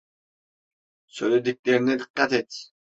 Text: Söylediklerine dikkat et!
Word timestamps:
Söylediklerine 1.07 1.99
dikkat 1.99 2.31
et! 2.33 2.69